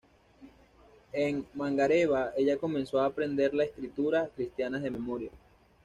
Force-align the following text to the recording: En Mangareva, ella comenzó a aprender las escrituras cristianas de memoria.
En 1.13 1.45
Mangareva, 1.53 2.31
ella 2.35 2.57
comenzó 2.57 2.99
a 3.01 3.05
aprender 3.05 3.53
las 3.53 3.67
escrituras 3.67 4.31
cristianas 4.35 4.81
de 4.81 4.89
memoria. 4.89 5.29